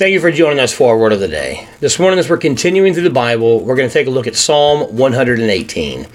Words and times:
Thank 0.00 0.14
you 0.14 0.20
for 0.20 0.32
joining 0.32 0.60
us 0.60 0.72
for 0.72 0.92
our 0.92 0.98
word 0.98 1.12
of 1.12 1.20
the 1.20 1.28
day. 1.28 1.68
This 1.80 1.98
morning, 1.98 2.18
as 2.18 2.30
we're 2.30 2.38
continuing 2.38 2.94
through 2.94 3.02
the 3.02 3.10
Bible, 3.10 3.62
we're 3.62 3.76
going 3.76 3.86
to 3.86 3.92
take 3.92 4.06
a 4.06 4.10
look 4.10 4.26
at 4.26 4.34
Psalm 4.34 4.96
118. 4.96 6.06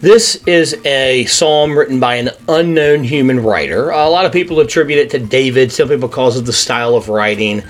This 0.00 0.36
is 0.46 0.74
a 0.86 1.26
psalm 1.26 1.76
written 1.76 2.00
by 2.00 2.14
an 2.14 2.30
unknown 2.48 3.04
human 3.04 3.40
writer. 3.40 3.90
A 3.90 4.08
lot 4.08 4.24
of 4.24 4.32
people 4.32 4.58
attribute 4.60 5.00
it 5.00 5.10
to 5.10 5.18
David, 5.18 5.70
simply 5.70 5.98
because 5.98 6.38
of 6.38 6.46
the 6.46 6.52
style 6.54 6.94
of 6.94 7.10
writing. 7.10 7.62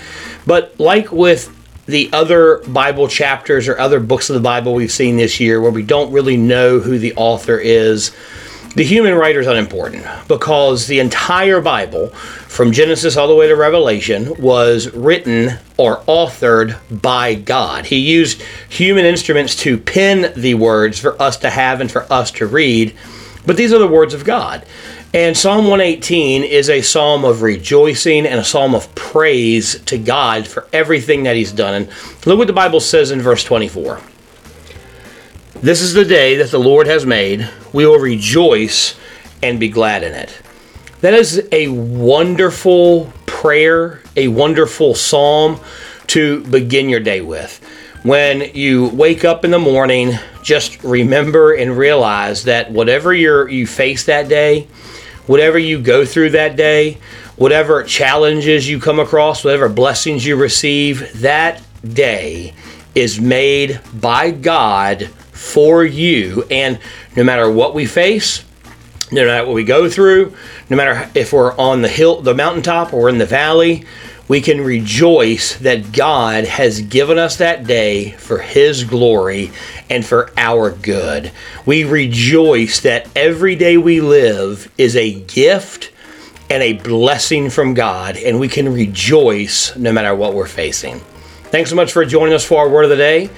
But 0.45 0.79
like 0.79 1.11
with 1.11 1.53
the 1.85 2.09
other 2.13 2.59
Bible 2.69 3.09
chapters 3.09 3.67
or 3.67 3.77
other 3.77 3.99
books 3.99 4.29
of 4.29 4.35
the 4.35 4.39
Bible 4.39 4.73
we've 4.73 4.89
seen 4.89 5.17
this 5.17 5.37
year, 5.41 5.59
where 5.59 5.69
we 5.69 5.83
don't 5.83 6.13
really 6.13 6.37
know 6.37 6.79
who 6.79 6.97
the 6.97 7.13
author 7.17 7.57
is, 7.57 8.15
the 8.77 8.83
human 8.83 9.15
writer 9.15 9.39
is 9.39 9.47
unimportant 9.47 10.05
because 10.27 10.85
the 10.85 10.99
entire 10.99 11.61
Bible, 11.61 12.09
from 12.09 12.71
Genesis 12.71 13.17
all 13.17 13.27
the 13.27 13.33
way 13.33 13.47
to 13.47 13.55
Revelation, 13.55 14.39
was 14.39 14.93
written 14.93 15.57
or 15.77 16.01
authored 16.01 16.77
by 17.01 17.33
God. 17.33 17.87
He 17.87 17.97
used 17.97 18.39
human 18.69 19.03
instruments 19.03 19.55
to 19.63 19.79
pen 19.79 20.31
the 20.35 20.53
words 20.53 20.99
for 20.99 21.19
us 21.19 21.37
to 21.37 21.49
have 21.49 21.81
and 21.81 21.91
for 21.91 22.05
us 22.13 22.29
to 22.33 22.45
read, 22.45 22.95
but 23.47 23.57
these 23.57 23.73
are 23.73 23.79
the 23.79 23.87
words 23.87 24.13
of 24.13 24.23
God. 24.23 24.63
And 25.11 25.35
Psalm 25.35 25.65
118 25.65 26.43
is 26.43 26.69
a 26.69 26.83
psalm 26.83 27.25
of 27.25 27.41
rejoicing 27.41 28.27
and 28.27 28.39
a 28.39 28.43
psalm 28.43 28.75
of 28.75 28.93
praise 28.93 29.79
to 29.85 29.97
God 29.97 30.45
for 30.45 30.67
everything 30.71 31.23
that 31.23 31.35
He's 31.35 31.51
done. 31.51 31.73
And 31.73 31.89
look 32.27 32.37
what 32.37 32.45
the 32.45 32.53
Bible 32.53 32.79
says 32.79 33.09
in 33.09 33.21
verse 33.21 33.43
24. 33.43 33.99
This 35.61 35.81
is 35.81 35.93
the 35.93 36.05
day 36.05 36.35
that 36.35 36.51
the 36.51 36.59
Lord 36.59 36.85
has 36.85 37.03
made. 37.03 37.49
We 37.73 37.87
will 37.87 37.97
rejoice 37.97 38.95
and 39.41 39.59
be 39.59 39.69
glad 39.69 40.03
in 40.03 40.13
it. 40.13 40.39
That 41.01 41.15
is 41.15 41.47
a 41.51 41.67
wonderful 41.69 43.11
prayer, 43.25 44.03
a 44.15 44.27
wonderful 44.27 44.93
psalm 44.93 45.59
to 46.07 46.43
begin 46.43 46.89
your 46.89 46.99
day 46.99 47.21
with. 47.21 47.59
When 48.03 48.53
you 48.53 48.89
wake 48.89 49.25
up 49.25 49.43
in 49.43 49.49
the 49.49 49.57
morning, 49.57 50.13
just 50.43 50.83
remember 50.83 51.55
and 51.55 51.75
realize 51.75 52.43
that 52.43 52.71
whatever 52.71 53.11
you 53.11 53.47
you 53.47 53.65
face 53.65 54.05
that 54.05 54.29
day, 54.29 54.67
whatever 55.25 55.57
you 55.57 55.81
go 55.81 56.05
through 56.05 56.29
that 56.31 56.55
day, 56.55 56.99
whatever 57.35 57.81
challenges 57.83 58.69
you 58.69 58.79
come 58.79 58.99
across, 58.99 59.43
whatever 59.43 59.69
blessings 59.69 60.23
you 60.23 60.35
receive, 60.35 61.19
that 61.21 61.63
day 61.83 62.53
is 62.93 63.19
made 63.19 63.79
by 63.99 64.29
God 64.29 65.09
for 65.37 65.85
you. 65.85 66.43
And 66.49 66.79
no 67.15 67.23
matter 67.23 67.49
what 67.49 67.73
we 67.73 67.85
face, 67.85 68.43
no 69.11 69.25
matter 69.25 69.45
what 69.45 69.55
we 69.55 69.63
go 69.63 69.89
through, 69.89 70.35
no 70.69 70.75
matter 70.75 71.09
if 71.15 71.31
we're 71.31 71.55
on 71.57 71.81
the 71.81 71.87
hill, 71.87 72.21
the 72.21 72.33
mountaintop, 72.33 72.93
or 72.93 73.07
in 73.07 73.17
the 73.17 73.25
valley, 73.25 73.85
we 74.27 74.41
can 74.41 74.59
rejoice 74.59 75.55
that 75.59 75.93
God 75.93 76.43
has 76.43 76.81
given 76.81 77.17
us 77.17 77.37
that 77.37 77.65
day 77.65 78.11
for 78.11 78.39
His 78.39 78.83
glory 78.83 79.51
and 79.89 80.05
for 80.05 80.31
our 80.35 80.71
good. 80.71 81.31
We 81.65 81.85
rejoice 81.85 82.81
that 82.81 83.07
every 83.15 83.55
day 83.55 83.77
we 83.77 84.01
live 84.01 84.69
is 84.77 84.97
a 84.97 85.13
gift 85.21 85.91
and 86.49 86.61
a 86.61 86.73
blessing 86.73 87.49
from 87.49 87.73
God, 87.73 88.17
and 88.17 88.39
we 88.39 88.49
can 88.49 88.73
rejoice 88.73 89.75
no 89.77 89.93
matter 89.93 90.13
what 90.13 90.33
we're 90.33 90.47
facing. 90.47 90.99
Thanks 91.49 91.69
so 91.69 91.77
much 91.77 91.93
for 91.93 92.03
joining 92.03 92.33
us 92.33 92.43
for 92.43 92.59
our 92.59 92.69
word 92.69 92.83
of 92.83 92.89
the 92.89 92.97
day. 92.97 93.29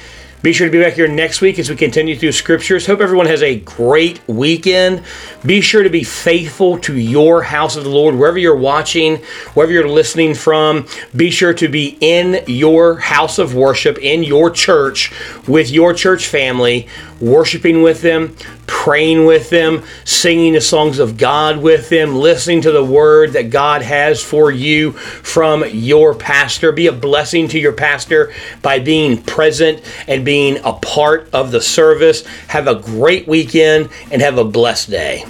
Be 0.41 0.53
sure 0.53 0.67
to 0.67 0.71
be 0.71 0.81
back 0.81 0.93
here 0.93 1.09
next 1.09 1.41
week 1.41 1.59
as 1.59 1.69
we 1.69 1.75
continue 1.75 2.17
through 2.17 2.31
scriptures. 2.31 2.85
Hope 2.85 3.01
everyone 3.01 3.25
has 3.25 3.43
a 3.43 3.59
great 3.59 4.25
weekend. 4.25 5.03
Be 5.45 5.59
sure 5.59 5.83
to 5.83 5.89
be 5.89 6.05
faithful 6.05 6.77
to 6.79 6.97
your 6.97 7.41
house 7.43 7.75
of 7.75 7.83
the 7.83 7.89
Lord, 7.89 8.15
wherever 8.15 8.37
you're 8.37 8.55
watching, 8.55 9.17
wherever 9.53 9.73
you're 9.73 9.89
listening 9.89 10.33
from. 10.33 10.87
Be 11.13 11.29
sure 11.29 11.53
to 11.55 11.67
be 11.67 11.97
in 11.99 12.41
your 12.47 12.99
house 12.99 13.37
of 13.37 13.53
worship, 13.53 13.97
in 13.97 14.23
your 14.23 14.49
church, 14.49 15.11
with 15.45 15.69
your 15.69 15.93
church 15.93 16.27
family, 16.27 16.87
worshiping 17.19 17.81
with 17.81 18.01
them, 18.01 18.33
praying 18.69 19.25
with 19.25 19.49
them, 19.49 19.83
singing 20.05 20.53
the 20.53 20.61
songs 20.61 20.99
of 20.99 21.17
God 21.17 21.57
with 21.57 21.89
them, 21.89 22.15
listening 22.15 22.61
to 22.61 22.71
the 22.71 22.83
word 22.85 23.33
that 23.33 23.49
God 23.49 23.81
has 23.81 24.23
for 24.23 24.51
you 24.51 24.91
from 24.91 25.65
your 25.71 26.13
pastor. 26.13 26.71
Be 26.71 26.85
a 26.85 26.91
blessing 26.91 27.47
to 27.47 27.59
your 27.59 27.73
pastor 27.73 28.31
by 28.61 28.77
being 28.77 29.21
present 29.23 29.81
and 30.07 30.23
being 30.23 30.59
a 30.63 30.73
part 30.73 31.29
of 31.33 31.51
the 31.51 31.61
service. 31.61 32.25
Have 32.47 32.67
a 32.67 32.75
great 32.75 33.27
weekend 33.27 33.89
and 34.11 34.21
have 34.21 34.37
a 34.37 34.45
blessed 34.45 34.91
day. 34.91 35.25